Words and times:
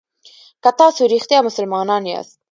که 0.63 0.69
تاسو 0.79 1.01
رښتیا 1.13 1.39
مسلمانان 1.47 2.03
یاست. 2.11 2.37